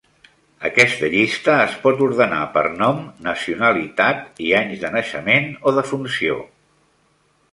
Aquesta 0.67 1.09
llista 1.15 1.57
es 1.65 1.73
pot 1.83 1.99
ordenar 2.05 2.39
per 2.55 2.63
nom, 2.79 3.03
nacionalitat 3.27 4.41
i 4.47 4.49
anys 4.63 4.81
de 4.85 4.93
naixement 4.97 5.53
o 5.61 5.75
defunció. 5.79 6.39